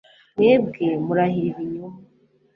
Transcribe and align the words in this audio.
mwebwe, 0.37 0.85
murahira 1.05 1.47
ibinyoma 1.61 1.97